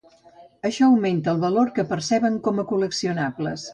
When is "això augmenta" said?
0.69-1.35